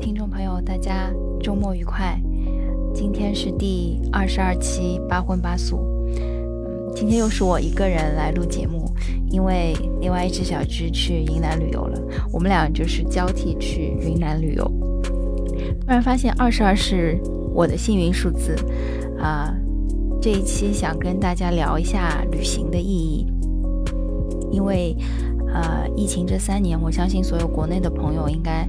[0.00, 2.18] 听众朋友，大家周末愉快！
[2.94, 5.84] 今天是第二十二期八荤八素。
[6.16, 8.90] 嗯，今天又是我一个人来录节目，
[9.28, 12.00] 因为另外一只小猪去云南旅游了，
[12.32, 14.64] 我们俩就是交替去云南旅游。
[15.82, 17.20] 突然发现二十二是
[17.52, 18.56] 我的幸运数字
[19.18, 19.54] 啊！
[20.18, 23.26] 这一期想跟大家聊一下旅行的意义，
[24.50, 24.96] 因为
[25.52, 28.66] 呃，疫情这三年，我相信所有国内的朋友应该。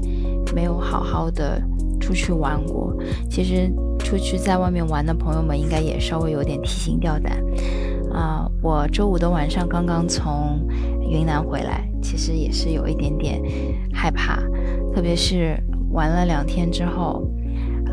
[0.53, 1.61] 没有好好的
[1.99, 2.93] 出去玩过，
[3.29, 7.43] 其实出去在外面玩的朋友们应该也稍微有点提心吊胆
[8.11, 8.49] 啊。
[8.61, 10.59] 我周五的晚上刚刚从
[11.09, 13.41] 云南回来，其实也是有一点点
[13.93, 14.41] 害怕，
[14.93, 15.57] 特别是
[15.91, 17.27] 玩了两天之后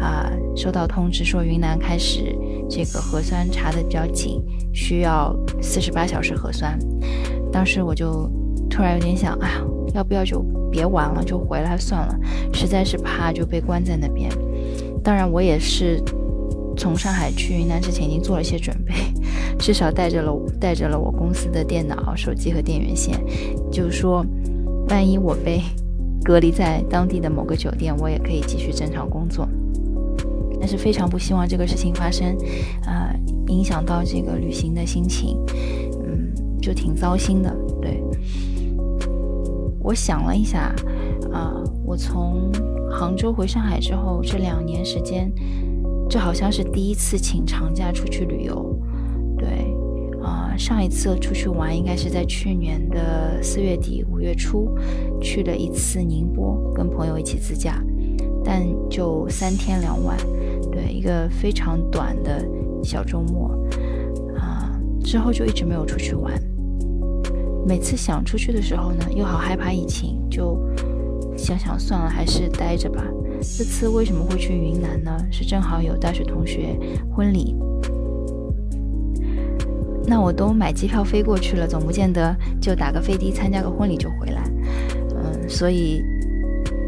[0.00, 2.34] 啊，收到通知说云南开始
[2.68, 6.78] 这个核酸查的比较紧，需要四十八小时核酸，
[7.52, 8.30] 当时我就
[8.68, 10.44] 突然有点想，哎呀，要不要就。
[10.70, 12.14] 别玩了，就回来算了。
[12.52, 14.30] 实在是怕就被关在那边。
[15.02, 16.02] 当然，我也是
[16.76, 18.94] 从上海去云南之前已经做了些准备，
[19.58, 23.18] 至少带着了带着了我公司的电脑、手机和电源线。
[23.70, 24.24] 就说，
[24.88, 25.60] 万一我被
[26.24, 29.48] 隔离在当地的某个酒店，我也可以继续正常工作。
[30.60, 32.36] 但是非常不希望这个事情发生，
[32.84, 33.14] 呃，
[33.46, 35.38] 影响到这个旅行的心情，
[36.04, 38.02] 嗯，就挺糟心的，对。
[39.88, 40.70] 我想了一下，
[41.32, 42.52] 啊，我从
[42.90, 45.32] 杭州回上海之后，这两年时间，
[46.10, 48.78] 这好像是第一次请长假出去旅游。
[49.38, 49.74] 对，
[50.22, 54.70] 啊，上一次出去玩应该是在去年的四月底五月初，
[55.22, 57.82] 去了一次宁波，跟朋友一起自驾，
[58.44, 60.18] 但就三天两晚，
[60.70, 62.46] 对，一个非常短的
[62.84, 63.58] 小周末，
[64.36, 66.30] 啊，之后就一直没有出去玩。
[67.68, 70.58] 每次想出去的时候呢，又好害怕疫情，就
[71.36, 73.04] 想想算了，还是待着吧。
[73.42, 75.14] 这次为什么会去云南呢？
[75.30, 76.74] 是正好有大学同学
[77.14, 77.54] 婚礼，
[80.06, 84.42] 那我都买机票飞过去了，总不见得就打个飞的参加个婚礼就回来。
[85.14, 86.02] 嗯，所以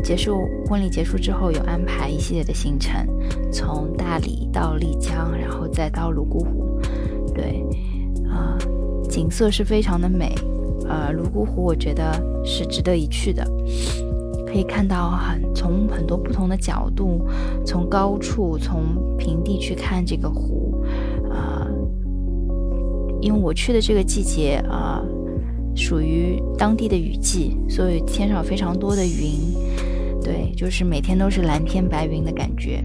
[0.03, 3.07] 结束婚礼结束之后，有安排一系列的行程，
[3.53, 6.81] 从大理到丽江，然后再到泸沽湖。
[7.35, 7.63] 对，
[8.31, 8.57] 啊，
[9.11, 10.35] 景色是非常的美。
[10.91, 13.47] 呃，泸沽湖我觉得是值得一去的，
[14.45, 17.25] 可以看到很从很多不同的角度，
[17.65, 20.83] 从高处从平地去看这个湖，
[21.31, 21.65] 啊，
[23.21, 25.01] 因为我去的这个季节啊，
[25.77, 29.55] 属于当地的雨季，所以天上非常多的云，
[30.25, 32.83] 对，就是每天都是蓝天白云的感觉。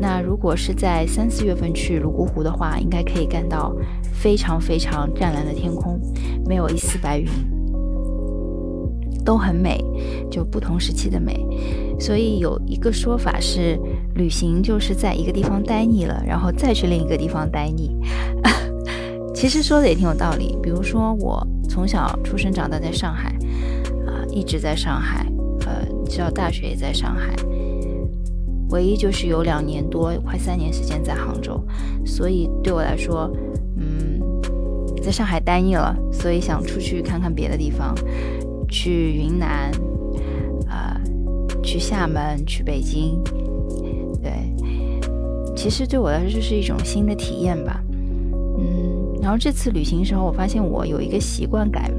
[0.00, 3.72] 那如果是在三四月份去泸沽湖的话，应该可以看到。
[4.14, 5.98] 非常非常湛蓝的天空，
[6.46, 7.26] 没有一丝白云，
[9.24, 9.82] 都很美，
[10.30, 11.46] 就不同时期的美。
[12.00, 13.78] 所以有一个说法是，
[14.14, 17.96] 旅行就是在一个地方待腻了，然后再去另一个地方待腻。
[19.34, 20.56] 其实说的也挺有道理。
[20.62, 23.28] 比如说我从小出生长大在上海，
[24.06, 25.26] 啊，一直在上海，
[25.66, 27.34] 呃，直到大学也在上海，
[28.70, 31.60] 唯一就是有两年多，快三年时间在杭州。
[32.04, 33.30] 所以对我来说，
[35.02, 37.94] 在上海待腻了，所以想出去看看别的地方，
[38.68, 39.70] 去云南，
[40.68, 41.00] 啊，
[41.62, 43.22] 去厦门，去北京。
[44.22, 44.32] 对，
[45.56, 47.82] 其实对我来说就是一种新的体验吧。
[48.58, 51.96] 嗯，然后这次旅行时候，我发现我有一个习惯改了，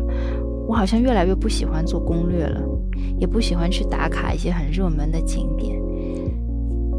[0.67, 2.61] 我好像越来越不喜欢做攻略了，
[3.19, 5.81] 也不喜欢去打卡一些很热门的景点。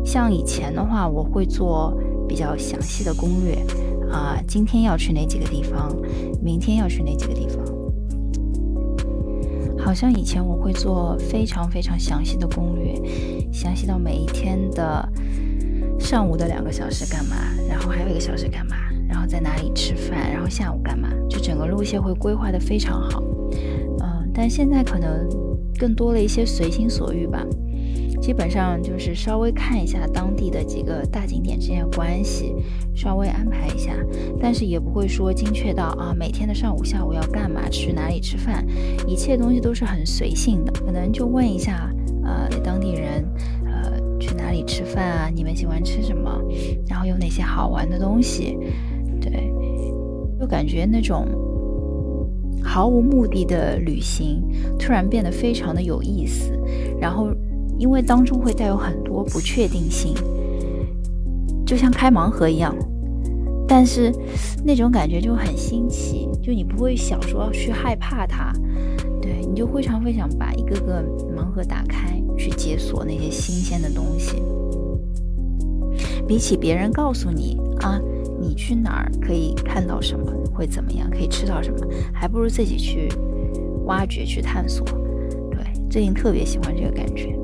[0.04, 1.96] 像以前的话，我会做
[2.28, 3.56] 比较详细的攻略。
[4.14, 5.92] 啊，今天要去哪几个地方？
[6.40, 7.64] 明天要去哪几个地方？
[9.76, 12.94] 好像以前我会做非常非常详细的攻略，
[13.52, 15.06] 详细到每一天的
[15.98, 17.36] 上午的两个小时干嘛，
[17.68, 18.76] 然后还有一个小时干嘛，
[19.08, 23.22] 然后在哪里吃饭，然后下午干嘛，就整个路线会规划的非常好。
[24.00, 25.28] 嗯，但现在可能
[25.76, 27.44] 更多了一些随心所欲吧。
[28.20, 32.54] 基本上就是稍微看一下当地的几个大景点之间的关系，
[32.94, 33.92] 稍微安排一下，
[34.40, 38.66] 但是也不会说精确到啊每天的上午下午要干嘛，去哪里吃饭，
[39.06, 41.90] 一切东西都是很随性的，可能就问一下
[42.24, 43.24] 呃当地人，
[43.66, 46.40] 呃去哪里吃饭啊，你们喜欢吃什么，
[46.88, 48.58] 然后有哪些好玩的东西，
[49.20, 49.52] 对，
[50.40, 51.26] 就感觉那种
[52.62, 54.42] 毫无目的的旅行
[54.78, 56.58] 突然变得非常的有意思，
[56.98, 57.28] 然后。
[57.84, 60.14] 因为当中会带有很多不确定性，
[61.66, 62.74] 就像开盲盒一样，
[63.68, 64.10] 但是
[64.64, 68.50] 那种感觉就很新奇，就你不会想说要去害怕它，
[69.20, 71.04] 对你就非常会想把一个个
[71.36, 74.42] 盲盒打开，去解锁那些新鲜的东西。
[76.26, 78.00] 比起别人告诉你啊，
[78.40, 83.10] 你去哪儿可以看到什么，会怎么样，可以吃到什么，还不如自己去
[83.84, 84.86] 挖掘、去探索。
[85.50, 85.60] 对，
[85.90, 87.38] 最近特别喜欢这个感觉。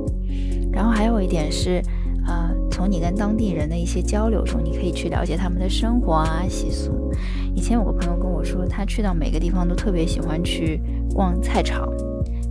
[0.73, 1.83] 然后还有一点是，
[2.27, 7.13] 呃，从你跟当地人的一些交流中，你可以去了解他们的生活啊、习俗。
[7.55, 10.81] 以前有个朋友跟我说，他去到每个地方都特别喜欢去
[11.15, 11.89] 逛菜场。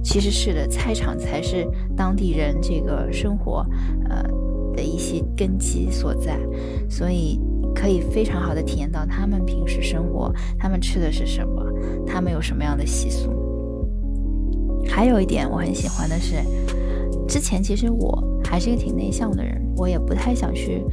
[0.02, 3.66] 其实是的，菜场才是当地人这个生活，
[4.10, 4.24] 呃
[4.74, 6.40] 的一些根基所在，
[6.90, 7.40] 所以
[7.76, 11.62] 可以非常好的体验到他们平时生活，他们吃的是什么，
[12.08, 13.30] 他们有什么样的习俗。
[14.88, 16.36] 还有一点我很喜欢的是，
[17.30, 20.84] 之前其实我还是一个挺内向的人，我也不太想去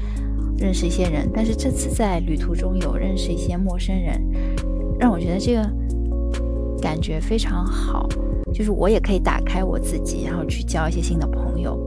[0.59, 4.21] 认识一些人，但是这次在旅途中有认识一些陌生人，
[5.01, 5.63] 让我觉得这个
[6.81, 8.07] 感觉非常好。
[8.55, 11.79] 就是我也可以打开我自己，然后去交一些新的朋友，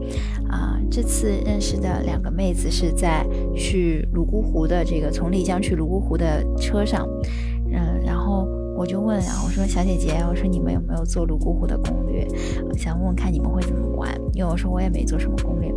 [0.50, 3.26] 啊，这次认识的两个妹子是在
[3.56, 7.08] 去泸沽湖的这个从丽江去泸沽湖的车上，
[7.72, 8.04] 嗯，
[8.80, 12.26] 我就问啊，我说小姐姐，我说你们有没有做泸沽湖的攻略？
[12.78, 15.70] 想问问看你们会怎么玩，因为我说我也没做什么攻略。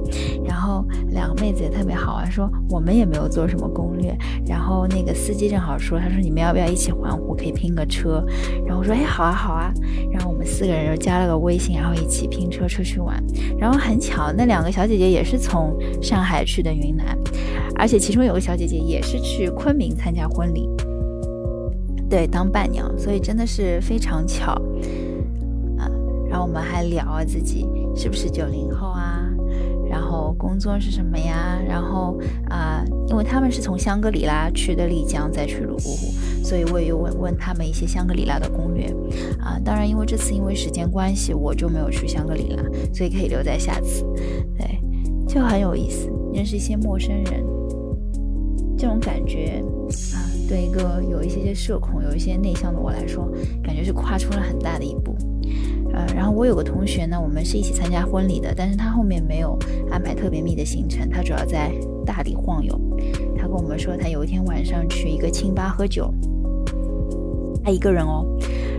[0.45, 4.17] 然后两个妹子也特别好玩，说我们也没有做什么攻略。
[4.47, 8.25] 然后那个司机正好说，他说你们要不要一起环湖，可以拼个车。
[8.65, 9.75] 然后我说哎，好啊好啊。
[10.13, 13.21] 然后我们四个人又加了个微信，然后一起拼车出去玩。
[13.59, 17.19] 然后很巧，那两个小姐姐也是从上海去的云南，
[17.75, 20.71] 而且其中有个小姐姐也是去昆明参加婚礼。
[22.13, 24.53] 对，当伴娘，所以真的是非常巧
[25.79, 25.89] 啊。
[26.29, 27.67] 然后我们还聊啊，自己
[27.97, 29.27] 是不是九零后啊？
[29.89, 31.59] 然后工作是什么呀？
[31.67, 32.21] 然后
[32.51, 36.13] 啊，因为他们是从香格里拉去的丽江，再去泸沽湖，
[36.45, 38.95] 所以我也有问问他们一些香格里拉的攻略
[39.41, 39.59] 啊。
[39.65, 42.63] 当然，因为这次因为时间关系，我就没有去香格里拉，
[42.93, 44.05] 所以可以留在下次。
[44.59, 44.79] 对，
[45.27, 47.43] 就很有意思，认识一些陌生人，
[48.77, 49.65] 这种感觉。
[50.53, 53.27] 对一个有一些些社恐、有一些内向的我来说，
[53.65, 55.17] 感觉是跨出了很大的一步。
[55.95, 59.59] 呃，然后我有个同学呢，我们是一起参加婚礼的，但是他后面没有
[59.91, 61.73] 安排特别密的行程，他主要在
[62.05, 62.79] 大理晃悠。
[63.35, 66.13] 他跟我们说，他有一天晚上去一个清吧喝酒，
[67.65, 68.23] 他一个人哦，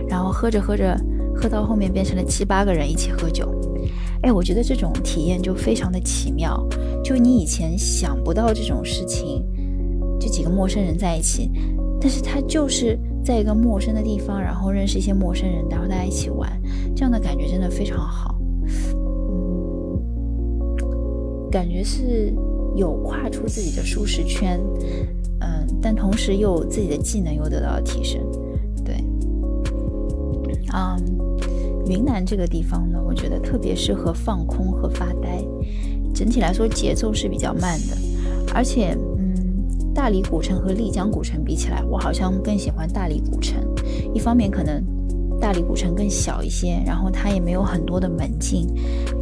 [0.08, 0.96] 然后喝着喝着，
[1.34, 3.52] 喝到后面变成了七八个人一起喝酒。
[4.22, 6.64] 哎，我觉得这种体验就非常的奇妙，
[7.02, 9.44] 就你以前想不到这种事情。
[10.24, 11.50] 这几个陌生人在一起，
[12.00, 16.50] 但是他就是在一个陌生的地方，然后认识一些陌生人，然后大家一起玩，
[16.96, 18.40] 这样的感觉真的非常好。
[18.96, 20.00] 嗯，
[21.50, 22.32] 感觉是
[22.74, 24.58] 有跨出自己的舒适圈，
[25.40, 28.18] 嗯，但同时又自己的技能又得到了提升。
[28.82, 28.94] 对，
[30.72, 30.96] 嗯，
[31.86, 35.44] 云南这个地方呢，我觉得特别适合放空和发呆，
[36.14, 37.98] 整体来说节奏是比较慢的，
[38.54, 38.96] 而且。
[39.94, 43.62] 大理古城和丽江古城比起来，我好像更喜欢大理古城。
[44.12, 44.84] 一方面，可能
[45.40, 48.66] 大理古城更小一些，然后它也没有很多的门禁，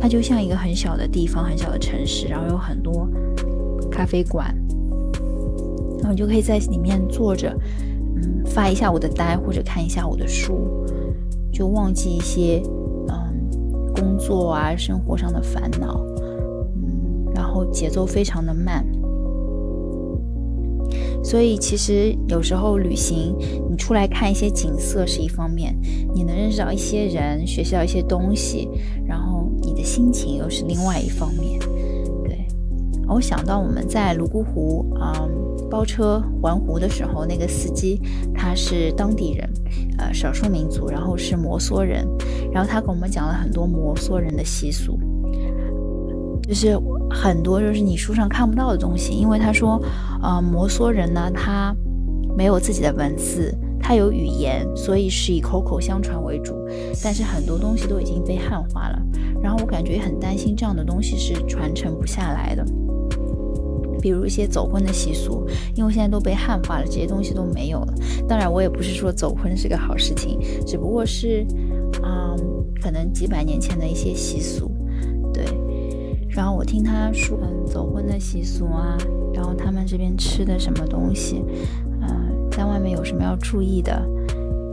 [0.00, 3.06] 它就像一个很小的地方、很小的城市，然后有很多
[3.90, 4.52] 咖啡馆，
[5.98, 7.54] 然后你就可以在里面坐着，
[8.16, 10.66] 嗯，发一下午的呆或者看一下午的书，
[11.52, 12.62] 就忘记一些
[13.08, 16.02] 嗯工作啊、生活上的烦恼，
[16.76, 18.84] 嗯，然后节奏非常的慢。
[21.22, 23.36] 所以其实有时候旅行，
[23.70, 25.76] 你出来看一些景色是一方面，
[26.14, 28.68] 你能认识到一些人，学习到一些东西，
[29.06, 31.58] 然后你的心情又是另外一方面。
[32.24, 32.46] 对，
[33.08, 35.28] 我想到我们在泸沽湖啊
[35.70, 38.00] 包车环湖的时候，那个司机
[38.34, 39.48] 他是当地人，
[39.98, 42.06] 呃少数民族，然后是摩梭人，
[42.52, 44.98] 然后他跟我们讲了很多摩梭人的习俗。
[46.46, 46.78] 就是
[47.10, 49.80] 很多就是你书上看不到的东西，因为他说，
[50.22, 51.74] 呃，摩梭人呢，他
[52.36, 56.54] 没有自己的文字，他有语言，所以是以口口相传为主。
[57.02, 58.98] 但是很多东西都已经被汉化了，
[59.40, 62.64] 然后我感觉很担心这样的东西是传承不下来的。
[64.00, 65.46] 比如一些走婚的习俗，
[65.76, 67.94] 因为现在都被汉化了，这些东西都没有了。
[68.26, 71.46] 当然，我也不是说走婚是个好事情，只不过是，
[72.02, 72.36] 嗯，
[72.82, 74.71] 可能几百年前的一些习俗，
[76.34, 78.96] 然后我听他说，嗯，走婚的习俗啊，
[79.34, 81.44] 然后他们这边吃的什么东西，
[82.00, 84.02] 嗯，在外面有什么要注意的，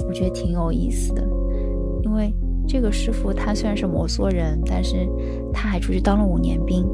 [0.08, 1.22] 我觉得挺有意思的。
[2.04, 2.34] 因为
[2.66, 5.08] 这个师傅他虽然是摩梭人，但是
[5.54, 6.88] 他还出去当了五年兵，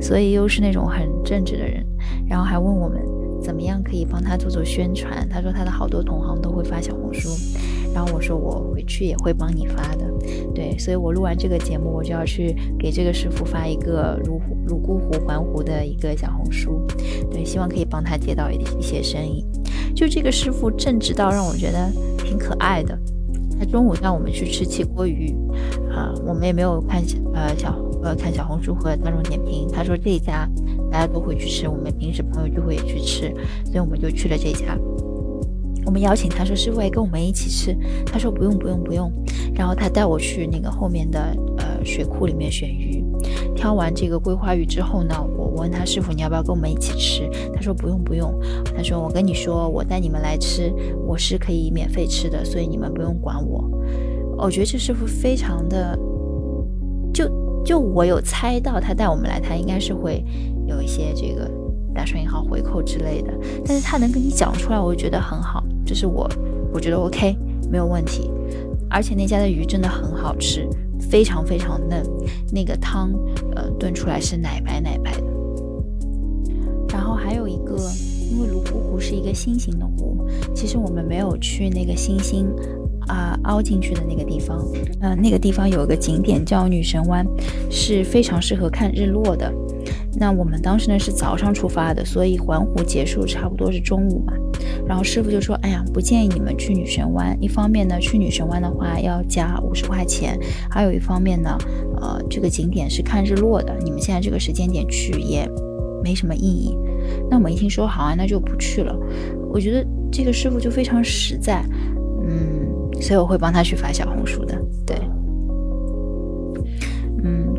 [0.00, 1.84] 所以又是那种很正直的人。
[2.28, 3.00] 然后还问我们
[3.42, 5.28] 怎么样可以帮他做做宣传。
[5.28, 7.28] 他说他的好多同行都会发小红书，
[7.94, 10.06] 然后我说我回去也会帮你发的，
[10.54, 16.86] 对，所以我录完这个节目，我就要去给这个师傅发一个泸泸沽湖环湖的一个小红书，
[17.30, 19.44] 对，希望可以帮他接到一一些生意。
[19.94, 22.98] 就这个师傅正直到让我觉得挺可爱的。
[23.58, 25.32] 他中午带我们去吃汽锅鱼，
[25.90, 27.00] 啊，我们也没有看
[27.32, 30.48] 呃小呃看小红书和大众点评，他说这家
[30.90, 33.32] 大家都会去吃，我们平时朋友聚会也去吃，
[33.64, 34.76] 所以我们就去了这家。
[35.84, 39.10] 我们邀请他说师傅也跟我们一起吃，他说不用不用不用，
[39.54, 41.20] 然后他带我去那个后面的
[41.58, 43.04] 呃水库里面选鱼，
[43.54, 48.32] 挑完这个桂花鱼之后呢，我问他师傅你要不要跟我们一起吃，他说不用不用，
[48.76, 50.72] 他说我跟你说我带你们来吃，
[51.06, 53.68] 我是可以免费吃的，所以你们不用管我。
[54.38, 55.98] 我觉得这师傅非常的，
[57.12, 57.28] 就
[57.64, 60.24] 就我有猜到他带我们来，他应该是会
[60.66, 61.48] 有一些这个
[61.94, 63.32] 打双引号回扣之类的，
[63.64, 65.62] 但是他能跟你讲出来，我就觉得很好。
[65.92, 66.26] 就是我，
[66.72, 67.36] 我觉得 OK，
[67.70, 68.30] 没有问题。
[68.88, 70.66] 而且那家的鱼真的很好吃，
[70.98, 72.02] 非常非常嫩，
[72.50, 73.12] 那个汤，
[73.54, 75.24] 呃，炖出来是奶白奶白的。
[76.88, 77.76] 然后还有一个，
[78.30, 82.46] 因为泸沽湖是一个心形的湖，其实我们没有去那个星星
[83.06, 84.66] 啊凹进去的那个地方。
[85.02, 87.22] 呃，那个地方有一个景点叫女神湾，
[87.70, 89.52] 是非常适合看日落的。
[90.14, 94.32] 那我们当时呢是早上出发的，所以环湖结束差不多是中午嘛。
[94.86, 97.36] 然后师傅就说：“哎呀，不建议你们去女神湾。
[97.40, 100.36] 一方面呢，去女神湾的话要加五十块钱；
[100.70, 101.56] 还有一方面呢，
[102.00, 105.48] 呃，这个景点是看日落的，你们现在这个时间点去也
[106.04, 106.76] 没什么意义。”
[107.28, 108.96] 那我们一听说好啊，那就不去了。
[109.52, 111.64] 我觉得这个师傅就非常实在，
[112.28, 114.56] 嗯，所以我会帮他去发小红书的。
[114.86, 114.96] 对，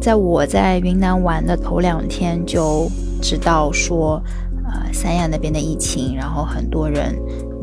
[0.03, 2.91] 在我在云南玩的头两天就
[3.21, 4.21] 知道说。
[4.65, 7.13] 呃，三亚那边的疫情，然后很多人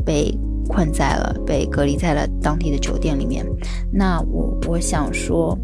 [0.05, 0.33] 被
[0.69, 3.45] 困在了，被隔离在了当地的酒店里面。
[3.91, 5.57] 那我我想说，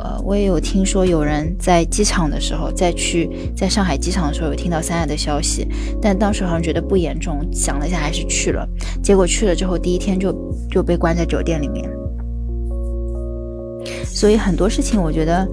[0.00, 5.68] 呃，我也有听说有人在机场的时候，在去在上海机场的时候有听到三亚的消息，
[6.00, 8.66] 但当时好像觉得不严重，想了一下还是去了。
[9.02, 10.34] 结果去了之后，第一天就
[10.68, 11.88] 就被关在酒店里面。
[14.12, 15.48] 所以很多事情，我觉得，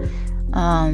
[0.54, 0.94] 嗯。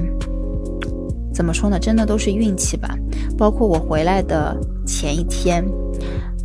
[1.33, 1.77] 怎么说呢？
[1.77, 2.97] 真的都是运气吧。
[3.37, 4.57] 包括我回来的
[4.87, 5.61] 前一天，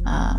[0.02, 0.36] 啊，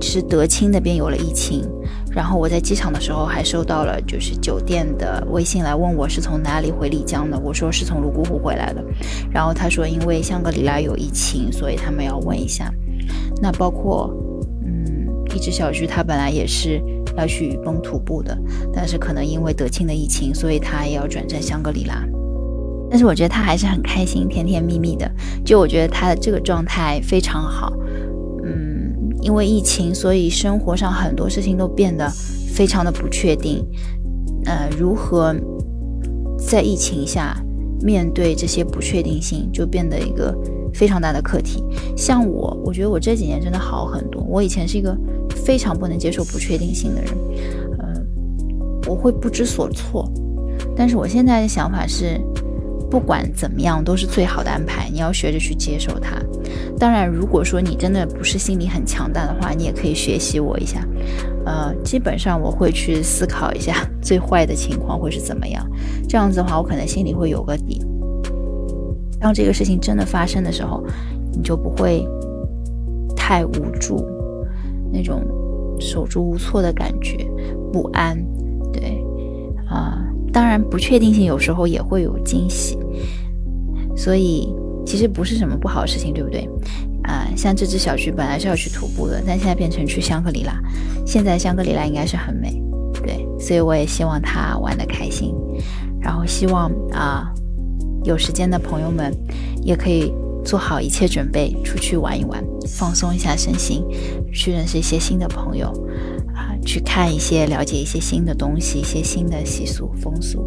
[0.00, 1.68] 是德清那边有了疫情，
[2.12, 8.84] 然后我在机场的时候还收到了就是酒店的微信来问我是从哪里回丽江的，我说是从泸沽湖回来的，
[9.32, 12.72] 然后他说因为香格里拉有疫情，所以他们要问一下。
[13.42, 14.14] 那包括，
[14.64, 16.80] 嗯，一只小居他本来也是
[17.16, 18.36] 要去雨崩徒步的，
[18.72, 22.06] 但是可能因为德清的疫情，所以他也要转战香格里拉。
[22.90, 25.08] 但是我觉得他还是很开心，甜甜蜜蜜的。
[25.44, 27.72] 就我觉得他的这个状态非常好。
[28.44, 32.10] 嗯，因为疫情，所以生活上很多事情都变得
[32.52, 33.64] 非常的不确定。
[34.44, 35.34] 呃，如何
[36.38, 37.36] 在疫情下
[37.80, 40.36] 面对这些不确定性，就变得一个
[40.74, 41.64] 非常大的课题。
[41.96, 44.22] 像我，我觉得我这几年真的好很多。
[44.28, 44.96] 我以前是一个
[45.30, 47.12] 非常不能接受不确定性的人，
[47.78, 47.94] 呃，
[48.88, 50.10] 我会不知所措。
[50.76, 52.20] 但是我现在的想法是。
[52.90, 54.90] 不管怎么样，都是最好的安排。
[54.90, 56.20] 你要学着去接受它。
[56.76, 60.84] 当然，如果说你真的不是心理很强大的话，你也可以学习我一下。
[61.46, 65.64] 呃，基本上我会去思考一下 最坏的情况会是怎么样。
[66.08, 67.80] 这样子的话，我可能心里会有个底。
[69.20, 70.82] 当这个事情真的发生的时候，
[71.32, 72.06] 你就不会
[73.14, 74.04] 太无助，
[74.92, 75.22] 那种
[75.78, 77.18] 手足无措的感觉，
[77.72, 78.16] 不安。
[78.72, 79.04] 对，
[79.68, 80.06] 啊。
[80.32, 82.78] 当然，不确定性有时候也会有惊喜，
[83.96, 84.54] 所以
[84.86, 86.48] 其实不是什么不好的事情，对不对？
[87.02, 90.52] 啊，像这只小菊本来是要去徒步的，但现在变成去香格里拉，
[91.04, 92.62] 现在香格里拉应该是很美，
[93.02, 95.34] 对，所以我也希望它玩得开心，
[96.00, 97.34] 然后希望啊，
[98.04, 99.12] 有时间的朋友们
[99.62, 100.12] 也可以
[100.44, 103.84] 做好一切准备，出去玩一玩，放松一下身心，
[104.32, 105.68] 去认识一些新的朋友
[106.34, 106.56] 啊。
[106.64, 110.44] 去看一些，了解一些新的东西，一些新的习俗风俗，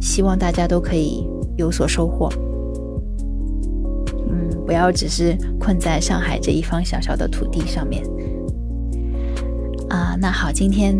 [0.00, 2.28] 希望大家都可以有所收获。
[4.28, 8.04] 嗯，不要只是困在上海这一方小小的土地上面。
[9.88, 10.94] 啊，那好，今天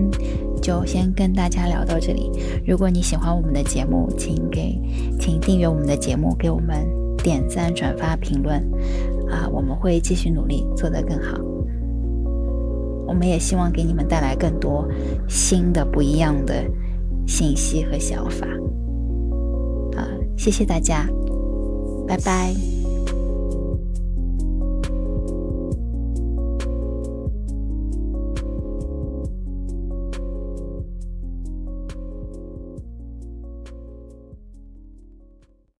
[0.58, 2.30] 就先跟大家聊到这里。
[2.66, 4.80] 如果你喜欢我们的节目，请给，
[5.20, 6.86] 请订阅我们的节目，给我们
[7.22, 8.56] 点赞、转发、评论。
[9.30, 11.38] 啊，我们会继续努力，做得更好。
[13.06, 14.86] 我们也希望给你们带来更多
[15.28, 16.64] 新的、不一样的
[17.26, 18.46] 信息和想法。
[19.96, 21.06] 啊，谢谢大家，
[22.06, 22.77] 拜拜。